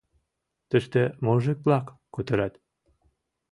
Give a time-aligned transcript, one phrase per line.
[0.69, 2.53] Тыште мужик-влак кутырат!